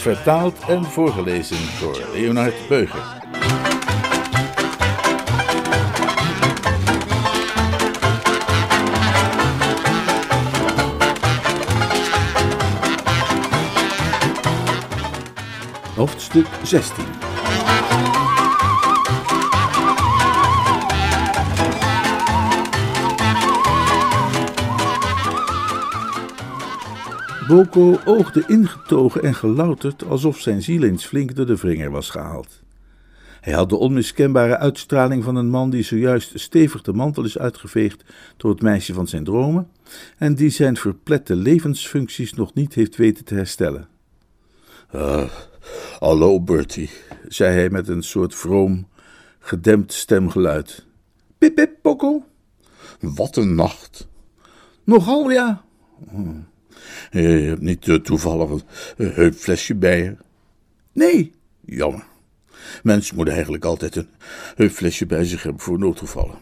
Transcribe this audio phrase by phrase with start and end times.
[0.00, 3.18] Vertaald en voorgelezen door Leonard Beuger.
[15.94, 17.04] Hoofdstuk 16
[27.50, 32.62] Boko oogde ingetogen en gelouterd alsof zijn ziel eens flink door de wringer was gehaald.
[33.40, 38.04] Hij had de onmiskenbare uitstraling van een man die zojuist stevig de mantel is uitgeveegd
[38.36, 39.68] door het meisje van zijn dromen
[40.18, 43.88] en die zijn verplette levensfuncties nog niet heeft weten te herstellen.
[44.94, 45.30] Uh,
[45.98, 46.90] hallo Bertie,
[47.28, 48.88] zei hij met een soort vroom,
[49.38, 50.86] gedempt stemgeluid.
[51.38, 52.24] Pip, pip, Boko.
[53.00, 54.08] Wat een nacht.
[54.84, 55.64] Nogal, ja.
[57.10, 58.62] Je hebt niet uh, toevallig
[58.96, 60.16] een heupflesje bij je?
[60.92, 61.32] Nee.
[61.64, 62.04] Jammer.
[62.82, 64.08] Mensen moeten eigenlijk altijd een
[64.56, 66.34] heupflesje bij zich hebben voor noodgevallen.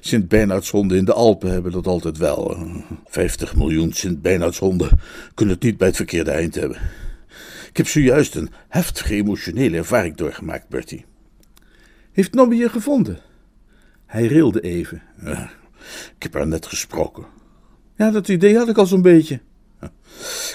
[0.00, 2.66] Sint Bernardshonden in de Alpen hebben dat altijd wel.
[3.04, 4.90] 50 miljoen Sint Bernardshonden
[5.34, 6.78] kunnen het niet bij het verkeerde eind hebben.
[7.68, 11.04] Ik heb zojuist een heftige emotionele ervaring doorgemaakt, Bertie.
[12.12, 13.18] Heeft Nobby je gevonden?
[14.06, 15.02] Hij rilde even.
[15.24, 15.50] Ja,
[16.16, 17.24] ik heb haar net gesproken.
[17.96, 19.40] Ja, dat idee had ik al zo'n beetje.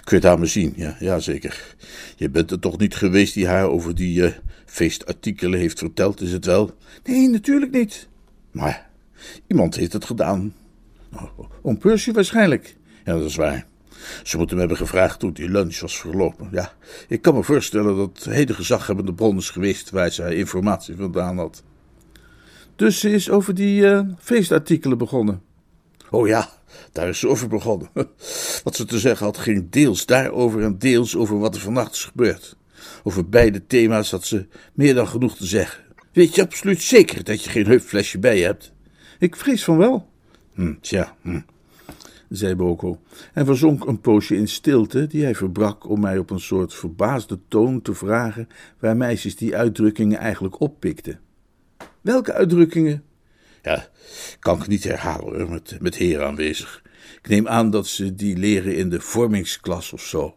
[0.04, 0.74] Kun je het aan me zien?
[0.76, 1.76] Ja, ja, zeker.
[2.16, 4.32] Je bent er toch niet geweest die haar over die uh,
[4.66, 6.72] feestartikelen heeft verteld, is het wel?
[7.04, 8.08] Nee, natuurlijk niet.
[8.52, 8.90] Maar
[9.48, 10.54] iemand heeft het gedaan.
[11.62, 12.76] Om Percy waarschijnlijk.
[13.06, 13.68] Ja, dat is waar.
[14.24, 16.48] Ze moeten me hebben gevraagd toen die lunch was verlopen.
[16.52, 16.74] Ja,
[17.08, 21.38] ik kan me voorstellen dat het hele gezaghebbende bron is geweest waar ze informatie vandaan
[21.38, 21.64] had.
[22.76, 25.42] Dus ze is over die uh, feestartikelen begonnen?
[26.10, 26.50] Oh ja,
[26.92, 27.90] daar is ze over begonnen.
[28.64, 32.04] Wat ze te zeggen had ging deels daarover en deels over wat er vannacht is
[32.04, 32.56] gebeurd.
[33.04, 35.84] Over beide thema's had ze meer dan genoeg te zeggen.
[36.12, 38.72] Weet je absoluut zeker dat je geen heupflesje bij hebt?
[39.20, 40.10] Ik vrees van wel.
[40.54, 41.40] Hm, tja, hm.
[42.30, 43.00] zei Boko,
[43.34, 47.40] en verzonk een poosje in stilte, die hij verbrak om mij op een soort verbaasde
[47.48, 48.48] toon te vragen
[48.80, 51.20] waar meisjes die uitdrukkingen eigenlijk oppikten.
[52.02, 53.04] Welke uitdrukkingen?
[53.68, 53.88] Ja,
[54.40, 56.82] kan ik niet herhalen met, met heren aanwezig.
[57.22, 60.34] Ik neem aan dat ze die leren in de vormingsklas of zo.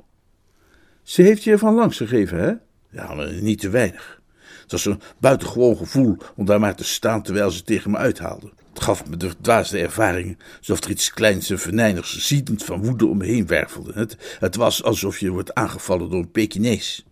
[1.03, 2.53] Ze heeft je ervan langs gegeven, hè?
[3.01, 4.21] Ja, maar niet te weinig.
[4.63, 8.53] Het was een buitengewoon gevoel om daar maar te staan terwijl ze tegen me uithaalde.
[8.73, 13.07] Het gaf me de dwaasste ervaringen, alsof er iets kleins en venijnigs ziedend van woede
[13.07, 13.93] om me heen wervelde.
[13.95, 17.07] Het, het was alsof je wordt aangevallen door een Pekinees.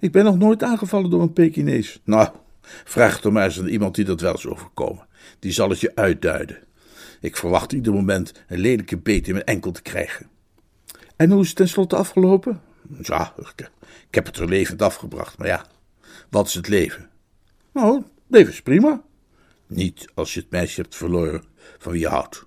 [0.00, 2.00] Ik ben nog nooit aangevallen door een Pekinees.
[2.04, 2.28] Nou,
[2.84, 5.07] vraag het dan maar eens aan iemand die dat wel is overkomen.
[5.38, 6.58] Die zal het je uitduiden.
[7.20, 10.28] Ik verwacht ieder moment een lelijke beet in mijn enkel te krijgen.
[11.16, 12.60] En hoe is het tenslotte afgelopen?
[13.02, 15.66] Ja, ik, heb het er levend afgebracht, maar ja,
[16.30, 17.08] wat is het leven?
[17.72, 19.02] Nou, leven is prima.
[19.66, 21.44] Niet als je het meisje hebt verloren
[21.78, 22.46] van wie je houdt.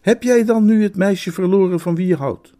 [0.00, 2.52] Heb jij dan nu het meisje verloren van wie je houdt?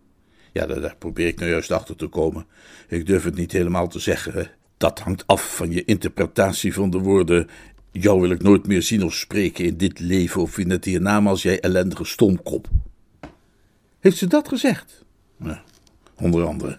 [0.53, 2.47] Ja, daar, probeer ik nou juist achter te komen.
[2.89, 4.51] Ik durf het niet helemaal te zeggen.
[4.77, 7.49] Dat hangt af van je interpretatie van de woorden
[8.01, 11.43] Jou wil ik nooit meer zien of spreken in dit leven of in het hiernamaals,
[11.43, 12.69] jij ellendige stomkop.
[14.01, 15.05] Heeft ze dat gezegd?
[15.39, 15.63] Ja,
[16.17, 16.79] onder andere.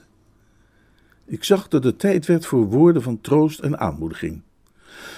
[1.25, 4.41] Ik zag dat het tijd werd voor woorden van troost en aanmoediging.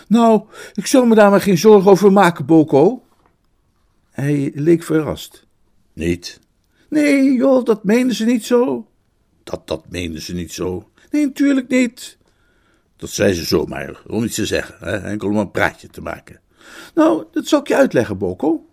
[0.07, 0.43] Nou,
[0.73, 3.03] ik zal me daar maar geen zorgen over maken, Boko.
[4.09, 5.47] Hij leek verrast.
[5.93, 6.39] Niet?
[6.89, 8.87] Nee, joh, dat meenden ze niet zo.
[9.43, 10.89] Dat, dat meenden ze niet zo?
[11.11, 12.17] Nee, natuurlijk niet.
[12.99, 14.97] Dat zei ze zomaar, om iets te zeggen, hè?
[14.97, 16.39] enkel om een praatje te maken.
[16.95, 18.65] Nou, dat zal ik je uitleggen, Boko.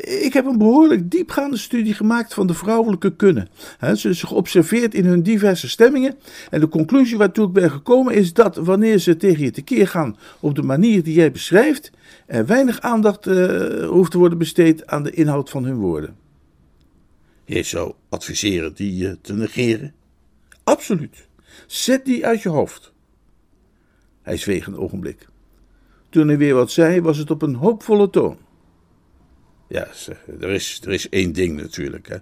[0.00, 3.48] Ik heb een behoorlijk diepgaande studie gemaakt van de vrouwelijke kunnen.
[3.94, 6.14] Ze is geobserveerd in hun diverse stemmingen.
[6.50, 10.16] En de conclusie waartoe ik ben gekomen is dat wanneer ze tegen je tekeer gaan
[10.40, 11.90] op de manier die jij beschrijft,
[12.26, 16.16] er weinig aandacht uh, hoeft te worden besteed aan de inhoud van hun woorden.
[17.44, 19.94] Jij zou adviseren die te negeren?
[20.64, 21.26] Absoluut.
[21.66, 22.93] Zet die uit je hoofd.
[24.24, 25.28] Hij zweeg een ogenblik.
[26.08, 28.38] Toen hij weer wat zei, was het op een hoopvolle toon.
[29.68, 29.88] Ja,
[30.40, 32.08] er is, er is één ding natuurlijk.
[32.08, 32.16] Hè.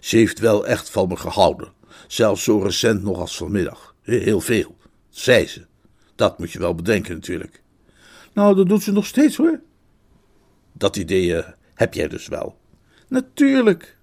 [0.00, 1.72] Ze heeft wel echt van me gehouden.
[2.06, 3.94] Zelfs zo recent nog als vanmiddag.
[4.02, 4.76] Heel veel,
[5.10, 5.66] zei ze.
[6.14, 7.62] Dat moet je wel bedenken natuurlijk.
[8.32, 9.60] Nou, dat doet ze nog steeds hoor.
[10.72, 12.56] Dat idee eh, heb jij dus wel.
[13.08, 13.96] Natuurlijk.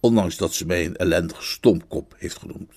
[0.00, 2.72] Ondanks dat ze mij een ellendige stomkop heeft genoemd.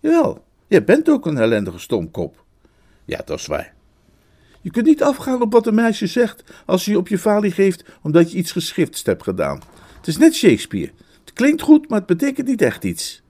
[0.00, 2.44] Jawel, jij bent ook een ellendige stomkop.
[3.06, 3.74] Ja, dat is waar.
[4.60, 7.50] Je kunt niet afgaan op wat een meisje zegt als ze je op je falie
[7.50, 9.60] geeft omdat je iets geschrifts hebt gedaan.
[9.96, 10.92] Het is net Shakespeare.
[11.24, 13.22] Het klinkt goed, maar het betekent niet echt iets.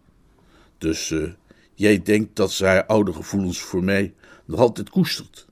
[0.78, 1.28] Dus uh,
[1.75, 4.14] jij denkt dat ze haar oude gevoelens voor mij
[4.44, 5.46] nog altijd koestert?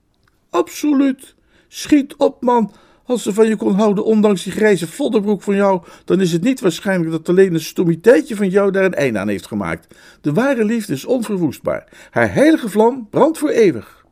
[0.50, 1.34] Absoluut.
[1.68, 2.72] Schiet op, man.
[3.04, 6.42] Als ze van je kon houden, ondanks die grijze voddenbroek van jou, dan is het
[6.42, 9.94] niet waarschijnlijk dat alleen een stommiteitje van jou daar een einde aan heeft gemaakt.
[10.20, 12.08] De ware liefde is onverwoestbaar.
[12.10, 14.03] Haar heilige vlam brandt voor eeuwig.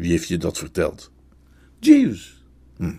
[0.00, 1.10] Wie heeft je dat verteld?
[1.78, 2.44] Jeeves.
[2.76, 2.94] Hm,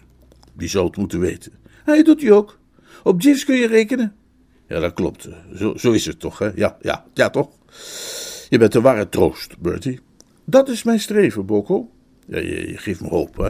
[0.53, 1.51] die zou het moeten weten.
[1.83, 2.59] Hij doet hij ook.
[3.03, 4.15] Op Jeeves kun je rekenen.
[4.68, 5.30] Ja, dat klopt.
[5.56, 6.51] Zo, zo is het toch, hè?
[6.56, 7.50] Ja, ja, ja, toch?
[8.50, 10.00] Je bent de ware troost, Bertie.
[10.45, 11.89] Dat is mijn streven, Boko.
[12.27, 13.50] Ja, je, je geeft me hoop, hè?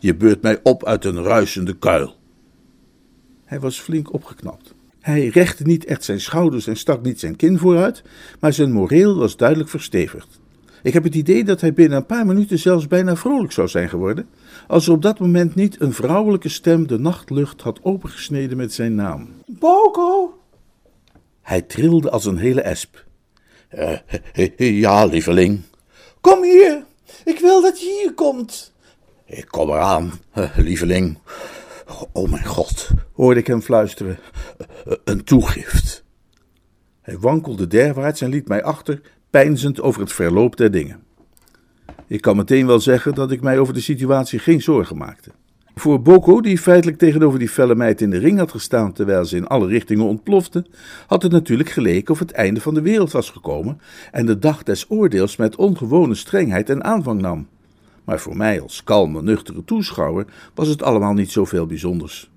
[0.00, 2.16] Je beurt mij op uit een ruisende kuil.
[3.44, 4.74] Hij was flink opgeknapt.
[5.00, 8.02] Hij rechtte niet echt zijn schouders en stak niet zijn kin vooruit,
[8.40, 10.40] maar zijn moreel was duidelijk verstevigd.
[10.86, 13.88] Ik heb het idee dat hij binnen een paar minuten zelfs bijna vrolijk zou zijn
[13.88, 14.28] geworden,
[14.66, 18.94] als er op dat moment niet een vrouwelijke stem de nachtlucht had opengesneden met zijn
[18.94, 19.28] naam.
[19.46, 20.38] Boko!
[21.42, 23.04] Hij trilde als een hele esp.
[23.74, 25.60] Uh, ja, lieveling.
[26.20, 26.84] Kom hier,
[27.24, 28.72] ik wil dat je hier komt.
[29.24, 30.12] Ik kom eraan,
[30.56, 31.18] lieveling.
[32.12, 34.18] Oh mijn god, hoorde ik hem fluisteren.
[35.04, 36.04] Een toegift.
[37.00, 39.00] Hij wankelde derwaarts en liet mij achter,
[39.36, 41.02] peinzend over het verloop der dingen.
[42.06, 45.30] Ik kan meteen wel zeggen dat ik mij over de situatie geen zorgen maakte.
[45.74, 49.36] Voor Boko, die feitelijk tegenover die felle meid in de ring had gestaan terwijl ze
[49.36, 50.66] in alle richtingen ontplofte,
[51.06, 53.80] had het natuurlijk geleken of het einde van de wereld was gekomen
[54.12, 57.48] en de dag des oordeels met ongewone strengheid en aanvang nam.
[58.04, 62.30] Maar voor mij als kalme, nuchtere toeschouwer was het allemaal niet zoveel bijzonders.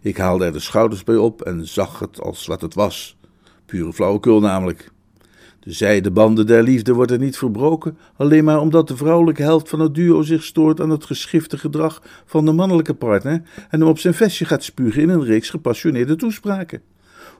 [0.00, 3.16] Ik haalde er de schouders bij op en zag het als wat het was.
[3.66, 4.94] Pure flauwekul namelijk.
[5.66, 9.94] De zijdebanden der liefde worden niet verbroken, alleen maar omdat de vrouwelijke helft van het
[9.94, 14.14] duo zich stoort aan het geschifte gedrag van de mannelijke partner en hem op zijn
[14.14, 16.82] vestje gaat spugen in een reeks gepassioneerde toespraken.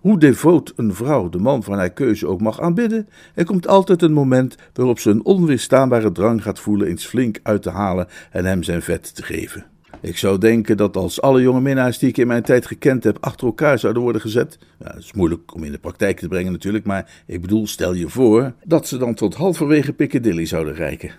[0.00, 4.02] Hoe devoot een vrouw de man van haar keuze ook mag aanbidden, er komt altijd
[4.02, 8.44] een moment waarop ze een onweerstaanbare drang gaat voelen eens flink uit te halen en
[8.44, 9.75] hem zijn vet te geven.
[10.00, 13.18] Ik zou denken dat als alle jonge minnaars die ik in mijn tijd gekend heb
[13.20, 16.84] achter elkaar zouden worden gezet, dat is moeilijk om in de praktijk te brengen natuurlijk,
[16.84, 21.10] maar ik bedoel, stel je voor dat ze dan tot halverwege Piccadilly zouden reiken.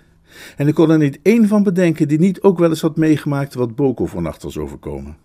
[0.58, 3.54] En ik kon er niet één van bedenken die niet ook wel eens had meegemaakt
[3.54, 5.18] wat Boko vannacht was overkomen.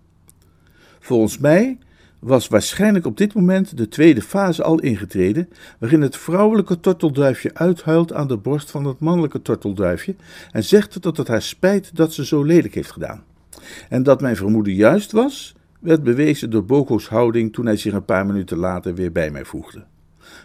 [1.01, 1.79] Volgens mij
[2.19, 8.13] was waarschijnlijk op dit moment de tweede fase al ingetreden, waarin het vrouwelijke tortelduifje uithuilt
[8.13, 10.15] aan de borst van het mannelijke tortelduifje
[10.51, 13.23] en zegt dat het haar spijt dat ze zo lelijk heeft gedaan.
[13.89, 18.05] En dat mijn vermoeden juist was, werd bewezen door Boko's houding toen hij zich een
[18.05, 19.85] paar minuten later weer bij mij voegde.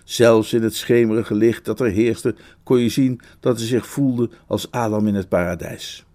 [0.03, 4.29] Zelfs in het schemerige licht dat er heerste, kon je zien dat hij zich voelde
[4.47, 6.05] als Adam in het paradijs.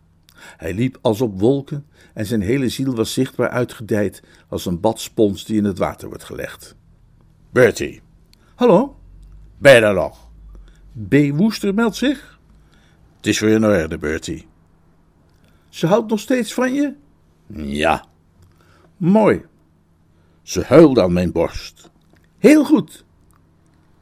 [0.57, 5.45] Hij liep als op wolken en zijn hele ziel was zichtbaar uitgedijd als een badspons
[5.45, 6.77] die in het water wordt gelegd.
[7.51, 8.01] Bertie.
[8.55, 8.97] Hallo?
[9.59, 10.31] Ben je daar nog?
[11.09, 11.15] B.
[11.35, 12.39] Woester meldt zich.
[13.17, 14.47] Het is weer in orde, Bertie.
[15.73, 16.95] Ze houdt nog steeds van je?
[17.57, 18.05] Ja.
[18.97, 19.45] Mooi.
[20.43, 21.91] Ze huilde aan mijn borst.
[22.39, 23.05] Heel goed.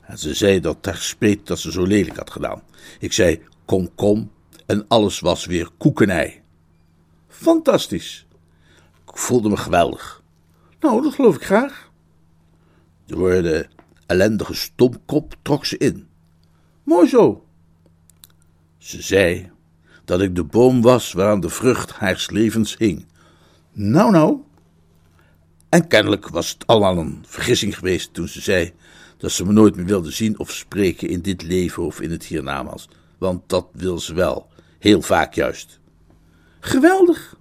[0.00, 2.62] En ze zei dat ter speet dat ze zo lelijk had gedaan.
[2.98, 4.30] Ik zei, kom, kom,
[4.66, 6.42] en alles was weer koekenij.
[7.28, 8.26] Fantastisch.
[9.06, 10.22] Ik voelde me geweldig.
[10.80, 11.90] Nou, dat geloof ik graag.
[13.06, 13.70] De woorden
[14.06, 16.08] ellendige stomkop trok ze in.
[16.82, 17.44] Mooi zo.
[18.78, 19.50] Ze zei
[20.10, 23.06] dat ik de boom was waaraan de vrucht haars levens hing.
[23.72, 24.38] Nou, nou.
[25.68, 28.72] En kennelijk was het allemaal een vergissing geweest toen ze zei
[29.16, 32.24] dat ze me nooit meer wilde zien of spreken in dit leven of in het
[32.24, 32.88] hiernamaals.
[33.18, 34.48] Want dat wil ze wel,
[34.78, 35.80] heel vaak juist.
[36.60, 37.36] Geweldig.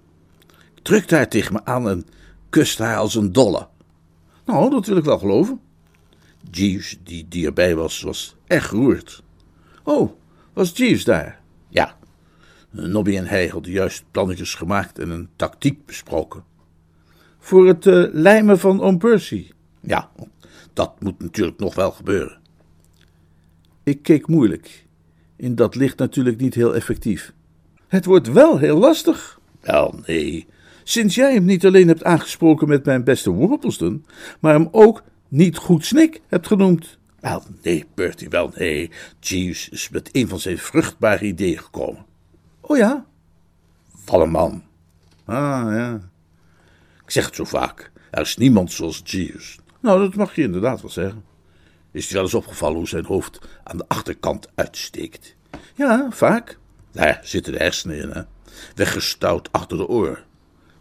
[0.74, 2.06] Ik drukte haar tegen me aan en
[2.50, 3.68] kuste haar als een dolle.
[4.44, 5.60] Nou, dat wil ik wel geloven.
[6.50, 9.22] Jeeves, die, die erbij was, was echt geroerd.
[9.82, 10.10] Oh,
[10.52, 11.39] was Jeeves daar?
[12.70, 16.44] Nobby en hij hadden juist plannetjes gemaakt en een tactiek besproken.
[17.38, 19.50] Voor het uh, lijmen van Oom Percy?
[19.80, 20.10] Ja,
[20.72, 22.38] dat moet natuurlijk nog wel gebeuren.
[23.82, 24.86] Ik keek moeilijk.
[25.36, 27.32] In dat licht natuurlijk niet heel effectief.
[27.88, 29.40] Het wordt wel heel lastig.
[29.60, 30.46] Wel, nee.
[30.84, 34.04] Sinds jij hem niet alleen hebt aangesproken met mijn beste Worpleston,
[34.40, 36.98] maar hem ook niet goed snik hebt genoemd.
[37.20, 38.90] Wel, nee, Bertie, wel, nee.
[39.20, 42.04] Jeeves is met een van zijn vruchtbare ideeën gekomen.
[42.70, 43.06] Oh ja?
[44.26, 44.62] man.
[45.24, 46.00] Ah, ja.
[47.04, 47.90] Ik zeg het zo vaak.
[48.10, 49.58] Er is niemand zoals Jeeves.
[49.80, 51.24] Nou, dat mag je inderdaad wel zeggen.
[51.90, 55.36] Is je wel eens opgevallen hoe zijn hoofd aan de achterkant uitsteekt?
[55.74, 56.58] Ja, vaak.
[56.92, 58.22] Daar zitten de hersenen in, hè?
[58.74, 60.24] Weggestouwd achter de oren.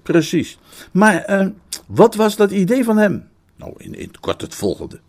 [0.02, 0.60] Precies.
[0.92, 1.48] Maar uh,
[1.88, 3.30] wat was dat idee van hem?
[3.56, 5.00] Nou, in, in het kort het volgende.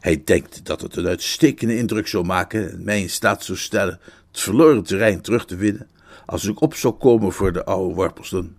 [0.00, 4.00] Hij denkt dat het een uitstekende indruk zou maken en mij in staat zou stellen
[4.30, 5.88] het verloren terrein terug te winnen
[6.26, 8.56] als ik op zou komen voor de oude Worpelston.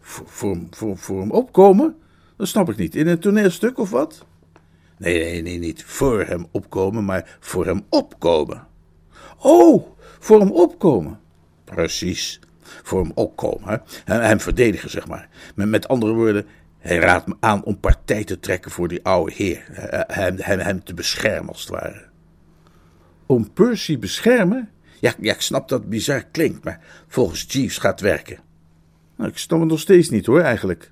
[0.00, 1.96] Voor, voor, voor, hem opkomen?
[2.36, 2.94] Dat snap ik niet.
[2.94, 4.26] In een toneelstuk of wat?
[4.98, 8.66] Nee, nee, nee, niet voor hem opkomen, maar voor hem opkomen.
[9.38, 9.86] Oh,
[10.18, 11.20] voor hem opkomen.
[11.64, 13.82] Precies, voor hem opkomen.
[14.04, 14.14] Hè?
[14.14, 15.28] Hem verdedigen, zeg maar.
[15.54, 16.46] Met, met andere woorden,
[16.78, 19.64] hij raadt me aan om partij te trekken voor die oude heer.
[20.06, 22.04] Hem, hem, hem te beschermen, als het ware.
[23.26, 24.70] Om Percy beschermen?
[25.00, 28.38] Ja, ja, ik snap dat het bizar klinkt, maar volgens Jeeves gaat werken.
[29.16, 30.90] Nou, ik snap het nog steeds niet hoor, eigenlijk.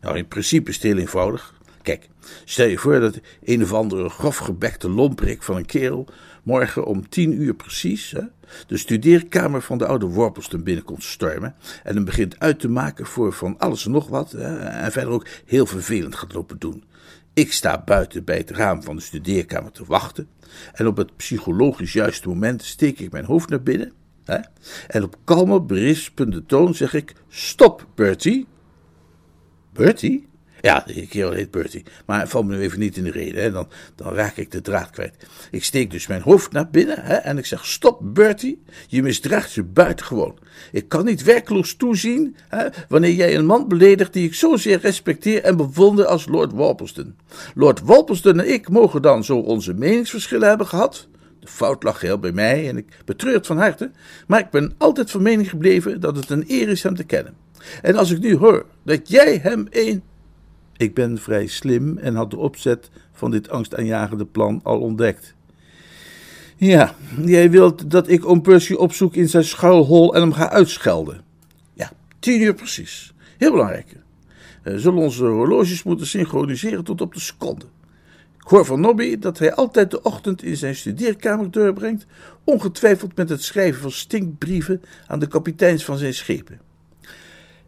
[0.00, 1.54] Nou, in principe is het heel eenvoudig.
[1.82, 2.08] Kijk,
[2.44, 6.08] stel je voor dat een of andere grofgebekte lomprik van een kerel
[6.42, 8.22] morgen om tien uur precies hè,
[8.66, 13.32] de studeerkamer van de oude Worpelston binnenkomt stormen en hem begint uit te maken voor
[13.32, 16.84] van alles en nog wat hè, en verder ook heel vervelend gaat lopen doen.
[17.36, 20.28] Ik sta buiten bij het raam van de studeerkamer te wachten
[20.72, 23.92] en op het psychologisch juiste moment steek ik mijn hoofd naar binnen
[24.24, 24.38] hè,
[24.86, 28.46] en op kalme, berispende toon zeg ik, stop Bertie.
[29.72, 30.28] Bertie?
[30.66, 31.84] Ja, die kerel heet Bertie.
[32.06, 33.50] Maar val me nu even niet in de reden, hè?
[33.50, 35.14] Dan, dan raak ik de draad kwijt.
[35.50, 37.14] Ik steek dus mijn hoofd naar binnen hè?
[37.14, 40.38] en ik zeg: Stop, Bertie, je misdraagt je buitengewoon.
[40.72, 45.42] Ik kan niet werkloos toezien hè, wanneer jij een man beledigt die ik zozeer respecteer
[45.42, 47.16] en bewonder als Lord Walpelston.
[47.54, 51.08] Lord Walpelston en ik mogen dan zo onze meningsverschillen hebben gehad.
[51.40, 53.90] De fout lag heel bij mij en ik betreur het van harte,
[54.26, 57.34] maar ik ben altijd van mening gebleven dat het een eer is hem te kennen.
[57.82, 60.02] En als ik nu hoor dat jij hem een
[60.76, 65.34] ik ben vrij slim en had de opzet van dit angstaanjagende plan al ontdekt.
[66.56, 71.20] Ja, jij wilt dat ik om Percy opzoek in zijn schuilhol en hem ga uitschelden.
[71.72, 73.14] Ja, tien uur precies.
[73.38, 73.96] Heel belangrijk.
[74.62, 77.64] We eh, zullen onze horloges moeten synchroniseren tot op de seconde.
[78.40, 82.06] Ik hoor van Nobby dat hij altijd de ochtend in zijn studeerkamer doorbrengt,
[82.44, 86.60] ongetwijfeld met het schrijven van stinkbrieven aan de kapiteins van zijn schepen.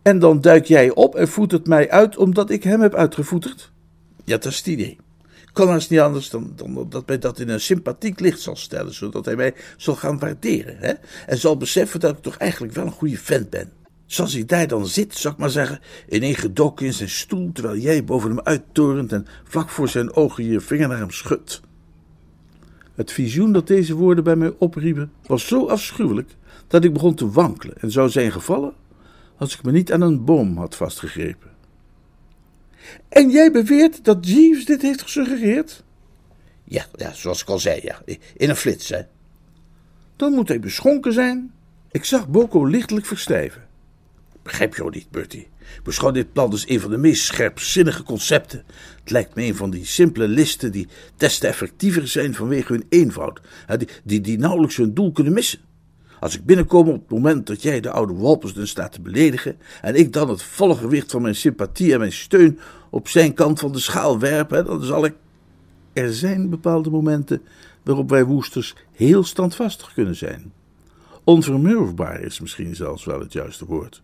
[0.02, 3.70] En dan duik jij op en voetert mij uit omdat ik hem heb uitgevoeterd?
[4.24, 4.98] Ja, dat is het idee.
[5.52, 6.52] Kan haast niet anders dan,
[6.88, 10.76] dat mij dat in een sympathiek licht zal stellen, zodat hij mij zal gaan waarderen.
[10.78, 10.92] Hè?
[11.26, 13.72] En zal beseffen dat ik toch eigenlijk wel een goede vent ben.
[14.06, 18.04] Zoals hij daar dan zit, zou ik maar zeggen, ineengedoken in zijn stoel, terwijl jij
[18.04, 21.60] boven hem uittorent en vlak voor zijn ogen je vinger naar hem schudt.
[22.94, 26.36] Het visioen dat deze woorden bij mij opriepen was zo afschuwelijk
[26.66, 28.72] dat ik begon te wankelen en zou zijn gevallen
[29.38, 31.50] als ik me niet aan een boom had vastgegrepen.
[33.08, 35.84] En jij beweert dat Jeeves dit heeft gesuggereerd?
[36.64, 38.02] Ja, ja, zoals ik al zei, ja.
[38.36, 39.02] In een flits, hè.
[40.16, 41.52] Dan moet hij beschonken zijn.
[41.90, 43.66] Ik zag Boko lichtelijk verstijven.
[44.42, 45.48] Begrijp je niet, Bertie?
[45.82, 48.64] Beschouw dit plan als een van de meest scherpzinnige concepten.
[49.00, 52.86] Het lijkt me een van die simpele listen die des te effectiever zijn vanwege hun
[52.88, 53.40] eenvoud.
[53.76, 55.60] Die, die, die nauwelijks hun doel kunnen missen.
[56.20, 59.94] Als ik binnenkom op het moment dat jij de oude Walpersden staat te beledigen en
[59.94, 62.58] ik dan het volle gewicht van mijn sympathie en mijn steun
[62.90, 65.14] op zijn kant van de schaal werp, hè, dan zal ik...
[65.92, 67.42] Er zijn bepaalde momenten
[67.82, 70.52] waarop wij woesters heel standvastig kunnen zijn.
[71.24, 74.02] Onvermurfbaar is misschien zelfs wel het juiste woord.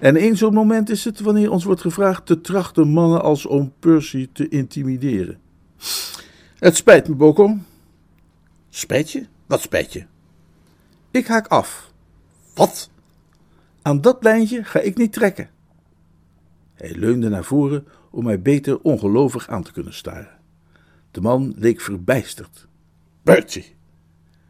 [0.00, 3.72] En een zo'n moment is het wanneer ons wordt gevraagd te trachten mannen als oom
[3.78, 5.38] Percy te intimideren.
[6.58, 7.56] Het spijt me, Boko.
[8.68, 9.26] Spijt je?
[9.46, 10.04] Wat spijt je?
[11.16, 11.92] Ik haak af.
[12.54, 12.90] Wat?
[13.82, 15.50] Aan dat lijntje ga ik niet trekken.
[16.74, 20.38] Hij leunde naar voren om mij beter ongelovig aan te kunnen staren.
[21.10, 22.66] De man leek verbijsterd.
[23.22, 23.74] Bertie.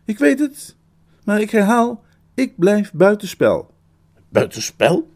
[0.05, 0.77] Ik weet het,
[1.25, 2.05] maar ik herhaal,
[2.35, 3.75] ik blijf buitenspel.
[4.29, 5.11] Buitenspel?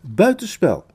[0.00, 0.86] Buitenspel.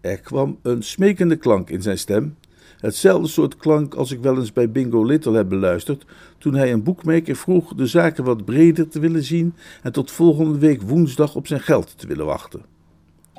[0.00, 2.36] Er kwam een smekende klank in zijn stem
[2.80, 6.04] Hetzelfde soort klank als ik wel eens bij Bingo Little heb beluisterd
[6.38, 10.58] toen hij een boekmaker vroeg de zaken wat breder te willen zien en tot volgende
[10.58, 12.64] week woensdag op zijn geld te willen wachten.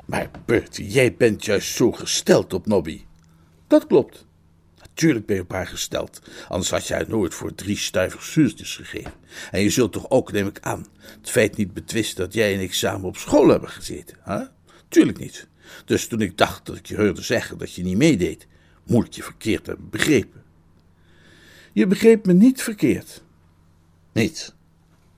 [0.04, 3.00] Maar Bertie, jij bent juist zo gesteld op Nobby.
[3.66, 4.26] Dat klopt.
[4.78, 9.12] Natuurlijk ben je op haar gesteld, anders had jij nooit voor drie stuivers zuurtjes gegeven.
[9.50, 10.86] En je zult toch ook, neem ik aan,
[11.20, 14.42] het feit niet betwisten dat jij en ik samen op school hebben gezeten, hè?
[14.88, 15.48] Tuurlijk niet.
[15.84, 18.46] Dus toen ik dacht dat ik je hoorde zeggen dat je niet meedeed,
[18.86, 20.42] moet ik je verkeerd hebben begrepen.
[21.72, 23.24] Je begreep me niet verkeerd.
[24.12, 24.54] Niet.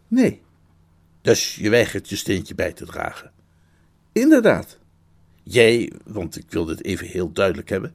[0.08, 0.42] Nee,
[1.22, 3.32] Dus je weigert je steentje bij te dragen.
[4.12, 4.78] inderdaad.
[5.42, 7.94] Jij, want ik wil dit even heel duidelijk hebben.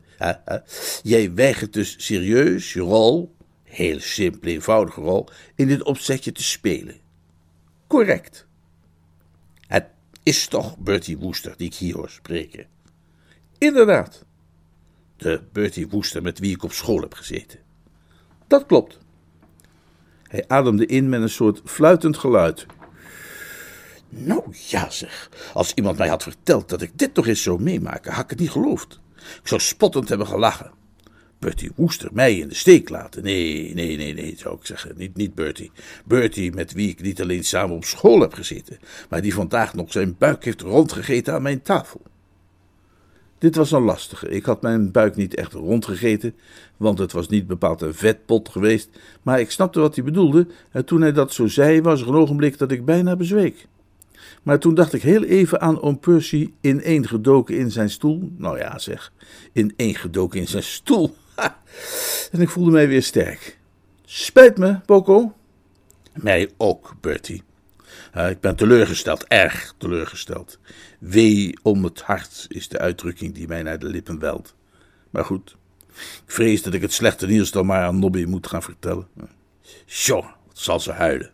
[1.03, 6.95] jij weigert dus serieus je rol, heel simpel eenvoudige rol, in dit opzetje te spelen.
[7.87, 8.47] Correct.
[9.67, 9.85] Het
[10.23, 12.65] is toch Bertie Woester die ik hier hoor spreken.
[13.57, 14.25] Inderdaad.
[15.23, 17.59] De Bertie Woester met wie ik op school heb gezeten.
[18.47, 18.97] Dat klopt.
[20.23, 22.65] Hij ademde in met een soort fluitend geluid.
[24.09, 28.11] Nou ja zeg, als iemand mij had verteld dat ik dit nog eens zou meemaken,
[28.11, 28.99] had ik het niet geloofd.
[29.15, 30.71] Ik zou spottend hebben gelachen.
[31.39, 33.23] Bertie Woester mij in de steek laten.
[33.23, 34.93] Nee, nee, nee, nee, zou ik zeggen.
[34.97, 35.71] Niet, niet Bertie.
[36.05, 39.91] Bertie met wie ik niet alleen samen op school heb gezeten, maar die vandaag nog
[39.91, 42.01] zijn buik heeft rondgegeten aan mijn tafel.
[43.43, 44.29] Dit was een lastige.
[44.29, 46.35] Ik had mijn buik niet echt rondgegeten,
[46.77, 48.89] want het was niet bepaald een vetpot geweest.
[49.21, 52.15] Maar ik snapte wat hij bedoelde en toen hij dat zo zei, was er een
[52.15, 53.67] ogenblik dat ik bijna bezweek.
[54.43, 58.31] Maar toen dacht ik heel even aan oom Percy ineengedoken in zijn stoel.
[58.37, 59.13] Nou ja, zeg,
[59.53, 61.15] ineengedoken in zijn stoel.
[62.31, 63.57] En ik voelde mij weer sterk.
[64.05, 65.33] Spijt me, Poco.
[66.13, 67.43] Mij ook, Bertie.
[68.13, 70.59] Eh, ik ben teleurgesteld, erg teleurgesteld.
[70.99, 74.55] Wee om het hart is de uitdrukking die mij naar de lippen welt.
[75.09, 75.55] Maar goed,
[75.97, 79.07] ik vrees dat ik het slechte nieuws dan maar aan Nobby moet gaan vertellen.
[79.85, 81.31] Tjoh, wat zal ze huilen.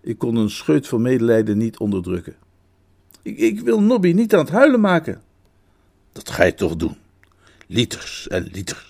[0.00, 2.36] Ik kon een scheut van medelijden niet onderdrukken.
[3.22, 5.22] Ik, ik wil Nobby niet aan het huilen maken.
[6.12, 6.96] Dat ga je toch doen.
[7.66, 8.85] Liters en liters.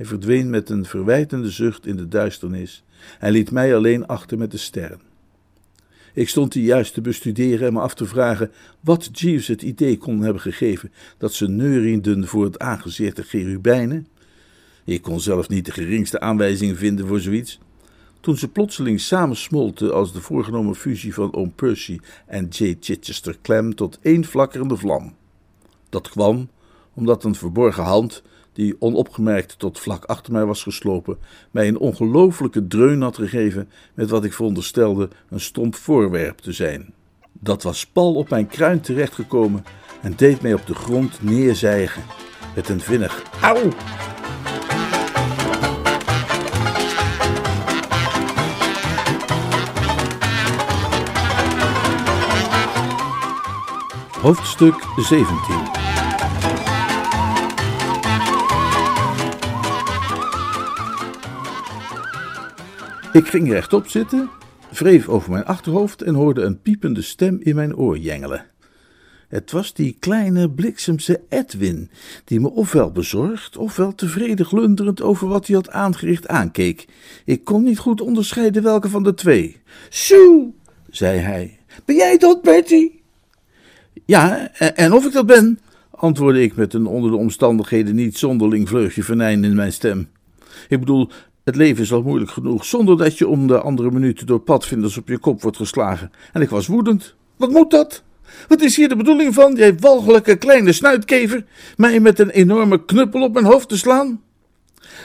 [0.00, 2.84] Hij verdween met een verwijtende zucht in de duisternis
[3.18, 5.00] en liet mij alleen achter met de sterren.
[6.14, 9.98] Ik stond die juist te bestuderen en me af te vragen wat Jeeves het idee
[9.98, 14.06] kon hebben gegeven dat ze neurienden voor het aangezicht der cherubijnen.
[14.84, 17.58] Ik kon zelf niet de geringste aanwijzing vinden voor zoiets.
[18.20, 22.76] Toen ze plotseling samensmolten als de voorgenomen fusie van oom Percy en J.
[22.80, 25.14] Chichester Clem tot één flakkerende vlam.
[25.88, 26.48] Dat kwam
[26.94, 28.22] omdat een verborgen hand,
[28.60, 31.18] die onopgemerkt tot vlak achter mij was geslopen,
[31.50, 36.92] mij een ongelooflijke dreun had gegeven met wat ik veronderstelde een stomp voorwerp te zijn.
[37.32, 39.64] Dat was pal op mijn kruin terechtgekomen
[40.02, 42.02] en deed mij op de grond neerzijgen
[42.54, 43.68] met een vinnig auw.
[54.22, 55.79] Hoofdstuk 17
[63.12, 64.30] Ik ging rechtop zitten,
[64.70, 68.44] wreef over mijn achterhoofd en hoorde een piepende stem in mijn oor jengelen.
[69.28, 71.90] Het was die kleine bliksemse Edwin,
[72.24, 76.86] die me ofwel bezorgd, ofwel tevreden glunderend over wat hij had aangericht aankeek.
[77.24, 79.56] Ik kon niet goed onderscheiden welke van de twee.
[79.90, 80.52] Sjoe,
[80.90, 81.58] zei hij.
[81.84, 82.90] Ben jij dat, Betty?
[84.04, 85.58] Ja, en- en of ik dat ben,
[85.90, 90.08] antwoordde ik met een onder de omstandigheden niet zonderling vleugje venijn in mijn stem.
[90.68, 91.10] Ik bedoel,
[91.50, 94.96] het leven is al moeilijk genoeg zonder dat je om de andere minuten door padvinders
[94.96, 96.12] op je kop wordt geslagen.
[96.32, 97.14] En ik was woedend.
[97.36, 98.02] Wat moet dat?
[98.48, 101.44] Wat is hier de bedoeling van, jij walgelijke kleine snuitkever,
[101.76, 104.22] mij met een enorme knuppel op mijn hoofd te slaan?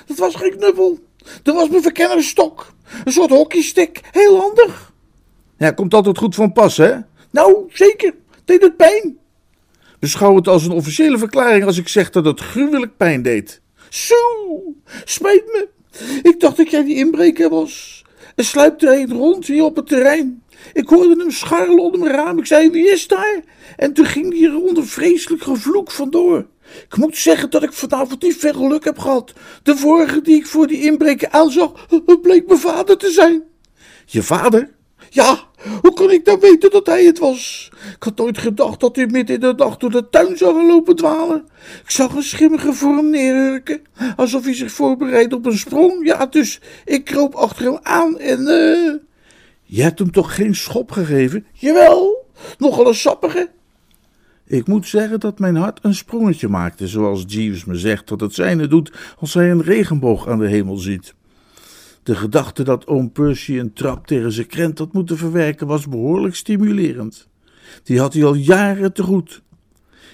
[0.05, 0.99] Dat was geen knuppel.
[1.43, 2.73] Dat was mijn verkennerstok.
[3.05, 4.01] Een soort hockeystick.
[4.11, 4.93] Heel handig.
[5.57, 6.95] Ja, komt altijd goed van pas, hè?
[7.31, 8.13] Nou, zeker.
[8.45, 9.17] Deed het pijn?
[9.99, 13.61] Beschouw het als een officiële verklaring als ik zeg dat het gruwelijk pijn deed.
[13.89, 14.15] Zo,
[15.03, 15.74] spijt me.
[16.21, 18.03] Ik dacht dat jij die inbreker was.
[18.35, 20.43] Er sluipte een rond hier op het terrein.
[20.73, 22.37] Ik hoorde hem scharrelen onder mijn raam.
[22.37, 23.43] Ik zei, wie is daar?
[23.75, 26.47] En toen ging hij er onder vreselijk gevloek vandoor.
[26.87, 29.33] Ik moet zeggen dat ik vanavond niet veel geluk heb gehad.
[29.63, 31.87] De vorige die ik voor die inbreker aanzag,
[32.21, 33.43] bleek mijn vader te zijn.
[34.05, 34.74] Je vader?
[35.15, 35.39] Ja,
[35.81, 37.71] hoe kon ik nou weten dat hij het was?
[37.95, 40.65] Ik had nooit gedacht dat hij midden in de nacht door de tuin zou gaan
[40.67, 41.45] lopen dwalen.
[41.83, 43.81] Ik zag een schimmige vorm neerhurken,
[44.15, 46.05] alsof hij zich voorbereidde op een sprong.
[46.05, 48.47] Ja, dus ik kroop achter hem aan en...
[48.47, 48.93] eh.
[49.63, 51.45] Je hebt hem toch geen schop gegeven?
[51.53, 52.25] Jawel,
[52.57, 53.49] nogal een sappige.
[54.45, 58.33] Ik moet zeggen dat mijn hart een sprongetje maakte, zoals Jeeves me zegt dat het
[58.33, 61.13] zijne doet als hij een regenboog aan de hemel ziet.
[62.05, 66.35] De gedachte dat oom Percy een trap tegen zijn krent had moeten verwerken was behoorlijk
[66.35, 67.27] stimulerend.
[67.83, 69.41] Die had hij al jaren te goed.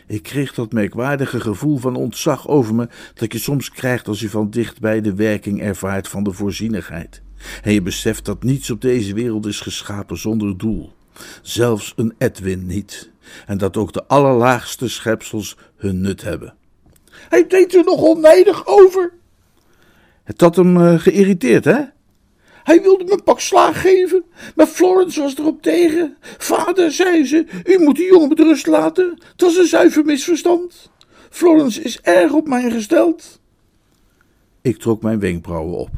[0.08, 4.30] Ik kreeg dat merkwaardige gevoel van ontzag over me dat je soms krijgt als je
[4.30, 7.21] van dichtbij de werking ervaart van de voorzienigheid.
[7.63, 10.93] En je beseft dat niets op deze wereld is geschapen zonder doel.
[11.41, 13.12] Zelfs een Edwin niet.
[13.45, 16.54] En dat ook de allerlaagste schepsels hun nut hebben.
[17.12, 19.19] Hij deed er nog oneindig over.
[20.31, 21.79] Het had hem uh, geïrriteerd, hè?
[22.63, 24.23] Hij wilde me een pak slaag geven,
[24.55, 26.17] maar Florence was erop tegen.
[26.37, 29.17] Vader, zei ze, u moet die jongen met rust laten.
[29.31, 30.91] Het was een zuiver misverstand.
[31.29, 33.39] Florence is erg op mij gesteld.
[34.61, 35.89] Ik trok mijn wenkbrauwen op.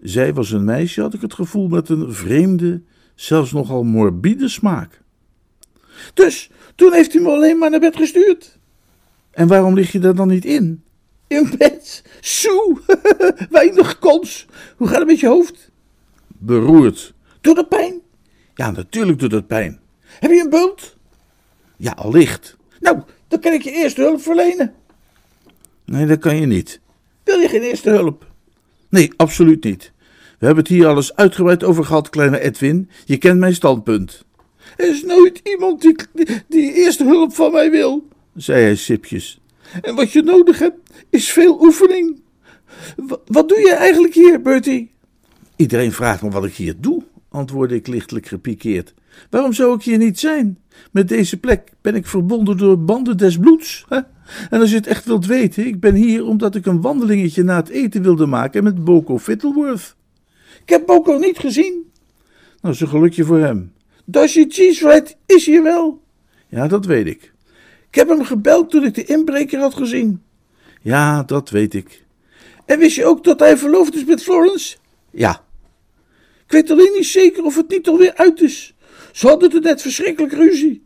[0.00, 2.82] Zij was een meisje, had ik het gevoel, met een vreemde,
[3.14, 5.02] zelfs nogal morbide smaak.
[6.14, 8.58] Dus, toen heeft hij me alleen maar naar bed gestuurd.
[9.30, 10.84] En waarom lig je daar dan niet in?
[11.26, 12.02] In bed?
[12.20, 12.80] Soe,
[13.50, 14.46] weinig kans.
[14.76, 15.70] Hoe gaat het met je hoofd?
[16.26, 17.14] Beroerd.
[17.40, 18.00] Doet dat pijn?
[18.54, 19.80] Ja, natuurlijk doet het pijn.
[20.00, 20.96] Heb je een bult?
[21.76, 22.56] Ja, allicht.
[22.80, 24.74] Nou, dan kan ik je eerste hulp verlenen.
[25.84, 26.80] Nee, dat kan je niet.
[27.24, 28.26] Wil je geen eerste hulp?
[28.88, 29.92] Nee, absoluut niet.
[30.38, 32.90] We hebben het hier alles uitgebreid over gehad, kleine Edwin.
[33.04, 34.24] Je kent mijn standpunt.
[34.76, 35.96] Er is nooit iemand die,
[36.48, 39.40] die, eerste hulp van mij wil, zei hij sipjes.
[39.82, 42.20] En wat je nodig hebt, is veel oefening.
[43.26, 44.90] wat doe je eigenlijk hier, Bertie?
[45.56, 48.94] Iedereen vraagt me wat ik hier doe, antwoordde ik lichtelijk gepikeerd.
[49.30, 50.58] Waarom zou ik hier niet zijn?
[50.92, 53.84] Met deze plek ben ik verbonden door banden des bloeds.
[53.88, 54.00] Hè?
[54.50, 57.56] En als je het echt wilt weten, ik ben hier omdat ik een wandelingetje na
[57.56, 59.96] het eten wilde maken met Boko Fittleworth.
[60.62, 61.90] Ik heb Boko niet gezien.
[62.60, 63.72] Nou, is een gelukje voor hem.
[64.04, 66.02] Dasje Cheesewright is hier wel.
[66.48, 67.32] Ja, dat weet ik.
[67.88, 70.22] Ik heb hem gebeld toen ik de inbreker had gezien.
[70.80, 72.04] Ja, dat weet ik.
[72.64, 74.76] En wist je ook dat hij verloofd is met Florence?
[75.10, 75.44] Ja.
[76.44, 78.74] Ik weet alleen niet zeker of het niet alweer uit is.
[79.12, 80.84] Ze hadden er net verschrikkelijk ruzie.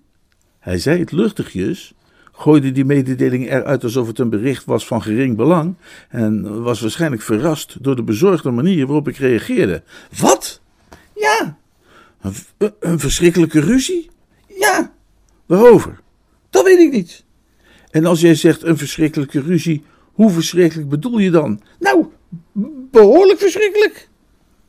[0.59, 1.95] Hij zei het luchtigjes,
[2.33, 5.75] gooide die mededeling eruit alsof het een bericht was van gering belang
[6.09, 9.83] en was waarschijnlijk verrast door de bezorgde manier waarop ik reageerde.
[10.19, 10.61] Wat?
[11.15, 11.59] Ja.
[12.21, 12.35] Een,
[12.81, 14.11] een verschrikkelijke ruzie?
[14.47, 14.93] Ja.
[15.47, 16.01] Waarover?
[16.61, 17.25] Dat weet ik niet.
[17.91, 21.61] En als jij zegt een verschrikkelijke ruzie, hoe verschrikkelijk bedoel je dan?
[21.79, 22.07] Nou,
[22.91, 24.09] behoorlijk verschrikkelijk.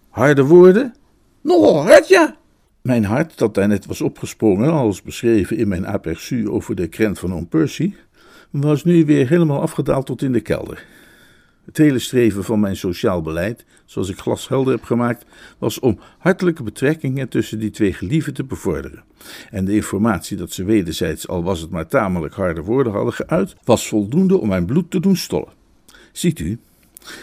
[0.09, 0.95] Harde woorden?
[1.41, 2.37] Nogal hard, ja.
[2.81, 7.33] Mijn hart, dat daarnet was opgesprongen, als beschreven in mijn aperçu over de krent van
[7.33, 7.93] Oom Percy,
[8.49, 10.85] was nu weer helemaal afgedaald tot in de kelder.
[11.71, 15.25] Het hele streven van mijn sociaal beleid, zoals ik glashelder heb gemaakt,
[15.57, 19.03] was om hartelijke betrekkingen tussen die twee gelieven te bevorderen.
[19.49, 23.55] En de informatie dat ze wederzijds, al was het maar tamelijk harde woorden hadden geuit,
[23.63, 25.53] was voldoende om mijn bloed te doen stollen.
[26.11, 26.59] Ziet u,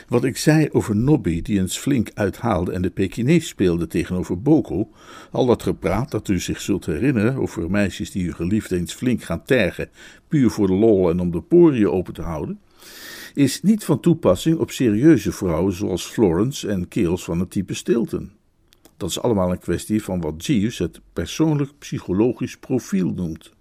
[0.08, 4.88] wat ik zei over Nobby, die eens flink uithaalde en de Pekinees speelde tegenover Boko,
[5.30, 9.22] al dat gepraat dat u zich zult herinneren over meisjes die u geliefd eens flink
[9.22, 9.88] gaan tergen,
[10.28, 12.60] puur voor de lol en om de poriën open te houden,
[13.38, 18.32] is niet van toepassing op serieuze vrouwen zoals Florence en kerels van het type Stilton.
[18.96, 23.52] Dat is allemaal een kwestie van wat Jeeves het persoonlijk psychologisch profiel noemt.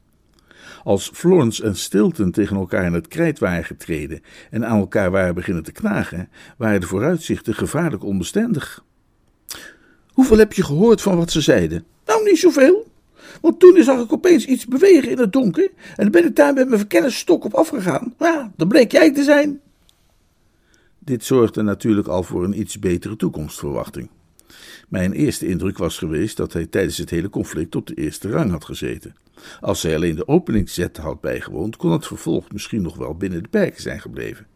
[0.84, 5.36] Als Florence en Stilton tegen elkaar in het krijt waren getreden en aan elkaar waren
[5.36, 8.84] beginnen te knagen, waren de vooruitzichten gevaarlijk onbestendig.
[10.08, 11.86] Hoeveel heb je gehoord van wat ze zeiden?
[12.06, 12.92] Nou, niet zoveel.
[13.42, 16.68] Want toen zag ik opeens iets bewegen in het donker en ben ik daar met
[16.68, 18.14] mijn verkennisstok op afgegaan.
[18.20, 19.62] Ja, dan bleek jij te zijn.
[21.08, 24.10] Dit zorgde natuurlijk al voor een iets betere toekomstverwachting.
[24.88, 28.52] Mijn eerste indruk was geweest dat hij tijdens het hele conflict op de eerste rang
[28.52, 29.16] had gezeten.
[29.60, 33.50] Als hij alleen de openingszet had bijgewoond, kon het vervolg misschien nog wel binnen de
[33.50, 34.48] perken zijn gebleven.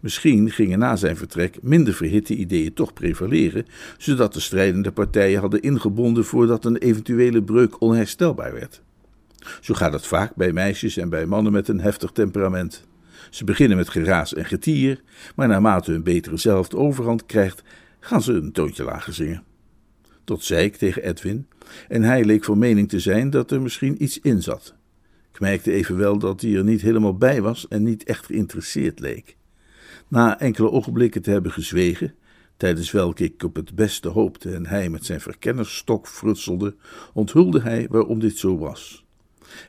[0.00, 3.66] Misschien gingen na zijn vertrek minder verhitte ideeën toch prevaleren,
[3.98, 8.82] zodat de strijdende partijen hadden ingebonden voordat een eventuele breuk onherstelbaar werd.
[9.60, 12.88] Zo gaat het vaak bij meisjes en bij mannen met een heftig temperament.
[13.30, 15.02] Ze beginnen met geraas en getier,
[15.36, 17.62] maar naarmate hun betere zelf de overhand krijgt,
[18.00, 19.42] gaan ze een toontje lager zingen.
[20.24, 21.46] Tot zei ik tegen Edwin,
[21.88, 24.74] en hij leek van mening te zijn dat er misschien iets in zat.
[25.32, 29.36] Ik merkte evenwel dat hij er niet helemaal bij was en niet echt geïnteresseerd leek.
[30.08, 32.14] Na enkele ogenblikken te hebben gezwegen,
[32.56, 36.74] tijdens welke ik op het beste hoopte en hij met zijn verkennersstok frutselde,
[37.12, 39.04] onthulde hij waarom dit zo was.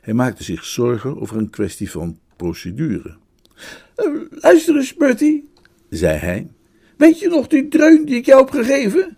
[0.00, 3.16] Hij maakte zich zorgen over een kwestie van procedure.
[3.96, 5.50] Uh, luister eens, Bertie,
[5.88, 6.48] zei hij.
[6.96, 9.16] Weet je nog die dreun die ik jou heb gegeven?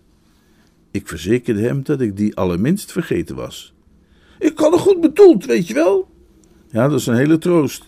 [0.91, 3.73] Ik verzekerde hem dat ik die allerminst vergeten was.
[4.39, 6.09] Ik had het goed bedoeld, weet je wel?
[6.69, 7.83] Ja, dat is een hele troost.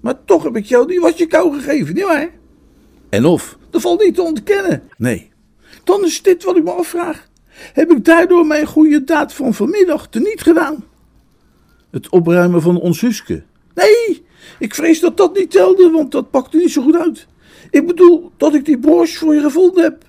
[0.00, 2.30] Maar toch heb ik jou die wat je kou gegeven, nietwaar?
[3.08, 3.58] En of?
[3.70, 4.82] Dat valt niet te ontkennen.
[4.96, 5.30] Nee.
[5.84, 7.28] Dan is dit wat ik me afvraag.
[7.52, 10.84] Heb ik daardoor mijn goede daad van vanmiddag teniet gedaan?
[11.90, 13.00] Het opruimen van ons.
[13.74, 14.24] Nee,
[14.58, 17.26] ik vrees dat dat niet telde, want dat pakte niet zo goed uit.
[17.70, 20.04] Ik bedoel dat ik die broche voor je gevonden heb.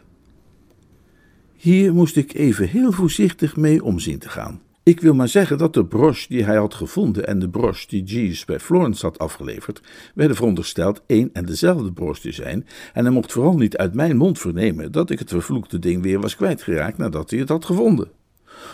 [1.56, 4.62] Hier moest ik even heel voorzichtig mee omzien te gaan.
[4.84, 8.04] Ik wil maar zeggen dat de broche die hij had gevonden en de broche die
[8.04, 9.82] Jeeves bij Florence had afgeleverd,
[10.15, 14.17] werden verondersteld één en dezelfde broche te zijn, en hij mocht vooral niet uit mijn
[14.17, 18.12] mond vernemen dat ik het vervloekte ding weer was kwijtgeraakt nadat hij het had gevonden.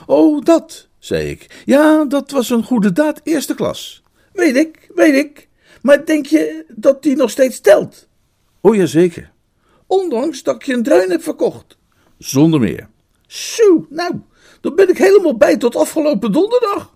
[0.06, 1.64] Oh, dat, zei ik.
[1.66, 4.04] Ja, dat was een goede daad, eerste klas.
[4.38, 5.48] Weet ik, weet ik.
[5.82, 8.08] Maar denk je dat die nog steeds telt?
[8.62, 9.32] Oh, ja, zeker.
[9.88, 11.78] Ondanks dat ik je een druin heb verkocht.
[12.18, 12.90] Zonder meer.
[13.28, 14.22] Zo, nou,
[14.62, 16.96] dan ben ik helemaal bij tot afgelopen donderdag.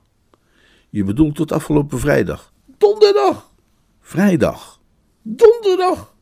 [0.90, 2.54] Je bedoelt tot afgelopen vrijdag?
[2.78, 3.52] Donderdag.
[4.02, 4.80] Vrijdag.
[5.22, 6.16] Donderdag.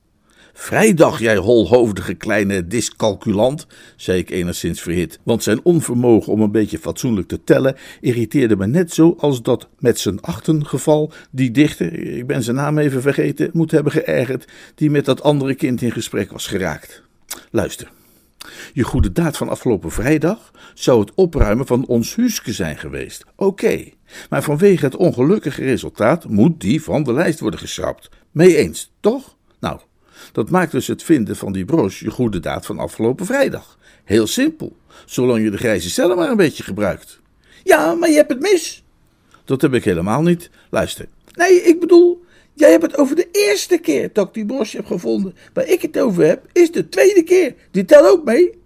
[0.61, 6.79] Vrijdag, jij holhoofdige kleine discalculant, zei ik enigszins verhit, want zijn onvermogen om een beetje
[6.79, 11.93] fatsoenlijk te tellen irriteerde me net zo als dat met zijn achten geval die dichter,
[11.93, 15.91] ik ben zijn naam even vergeten, moet hebben geërgerd, die met dat andere kind in
[15.91, 17.03] gesprek was geraakt.
[17.51, 17.91] Luister.
[18.73, 23.25] Je goede daad van afgelopen vrijdag zou het opruimen van ons huisje zijn geweest.
[23.35, 23.83] Oké,
[24.29, 28.09] maar vanwege het ongelukkige resultaat moet die van de lijst worden geschrapt.
[28.31, 29.37] Mee eens, toch?
[29.59, 29.79] Nou,
[30.31, 33.77] dat maakt dus het vinden van die broche je goede daad van afgelopen vrijdag.
[34.03, 37.19] Heel simpel, zolang je de grijze cellen maar een beetje gebruikt.
[37.63, 38.83] Ja, maar je hebt het mis.
[39.45, 40.49] Dat heb ik helemaal niet.
[40.69, 41.07] Luister.
[41.33, 44.85] Nee, ik bedoel, jij hebt het over de eerste keer dat ik die broche heb
[44.85, 45.35] gevonden.
[45.53, 47.55] Waar ik het over heb, is de tweede keer.
[47.71, 48.57] Die telt ook mee.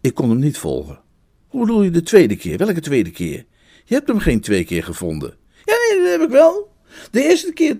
[0.00, 1.00] Ik kon hem niet volgen.
[1.48, 2.58] Hoe bedoel je de tweede keer?
[2.58, 3.44] Welke tweede keer?
[3.84, 5.36] Je hebt hem geen twee keer gevonden.
[5.64, 6.71] Ja, nee, dat heb ik wel.
[7.10, 7.78] De eerste keer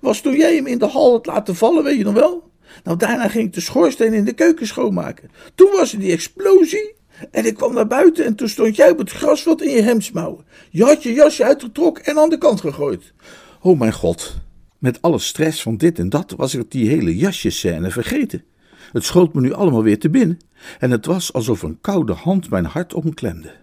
[0.00, 2.50] was toen jij hem in de hal had laten vallen, weet je nog wel?
[2.84, 5.30] Nou, daarna ging ik de schoorsteen in de keuken schoonmaken.
[5.54, 6.94] Toen was er die explosie.
[7.30, 10.44] En ik kwam naar buiten en toen stond jij op het grasveld in je hemdsmouwen.
[10.70, 13.12] Je had je jasje uitgetrokken en aan de kant gegooid.
[13.60, 14.34] Oh mijn god.
[14.78, 18.44] Met alle stress van dit en dat was ik die hele jasjescène vergeten.
[18.92, 20.38] Het schoot me nu allemaal weer te binnen.
[20.78, 23.54] En het was alsof een koude hand mijn hart omklemde.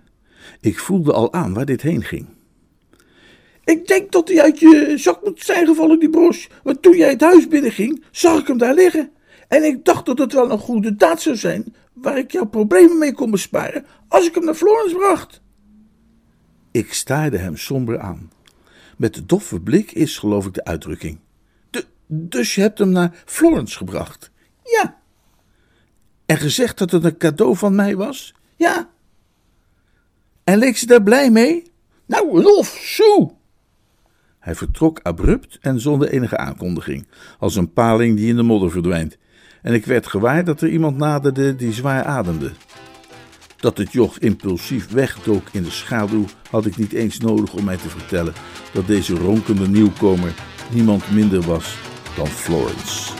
[0.62, 2.28] Ik voelde al aan waar dit heen ging.
[3.63, 6.49] Ik denk dat hij uit je zak moet zijn gevallen, die broche.
[6.63, 9.12] Want toen jij het huis binnenging, zag ik hem daar liggen.
[9.47, 12.97] En ik dacht dat het wel een goede daad zou zijn, waar ik jouw problemen
[12.97, 15.41] mee kon besparen, als ik hem naar Florence bracht.
[16.71, 18.32] Ik staarde hem somber aan.
[18.97, 21.19] Met de doffe blik is, geloof ik, de uitdrukking.
[21.69, 24.32] De, dus je hebt hem naar Florence gebracht?
[24.63, 24.97] Ja.
[26.26, 28.34] En gezegd dat het een cadeau van mij was?
[28.56, 28.89] Ja.
[30.43, 31.71] En leek ze daar blij mee?
[32.06, 33.38] Nou, lof, zo.
[34.44, 37.08] Hij vertrok abrupt en zonder enige aankondiging,
[37.40, 39.18] als een paling die in de modder verdwijnt,
[39.62, 42.52] en ik werd gewaar dat er iemand naderde die zwaar ademde.
[43.58, 47.78] Dat het joch impulsief wegdook in de schaduw had ik niet eens nodig om mij
[47.78, 48.34] te vertellen
[48.74, 50.34] dat deze ronkende nieuwkomer
[50.74, 51.78] niemand minder was
[52.16, 53.14] dan Florence.